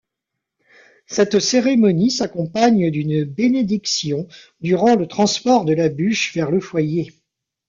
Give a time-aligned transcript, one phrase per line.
[1.05, 4.27] Cette cérémonie s'accompagne d'une bénédiction,
[4.59, 7.13] durant le transport de la bûche vers le foyer.